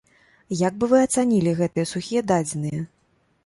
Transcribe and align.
Як 0.67 0.79
бы 0.83 0.89
вы 0.93 0.97
ацанілі 1.09 1.55
гэтыя 1.61 1.91
сухія 1.93 2.21
дадзеныя? 2.35 2.81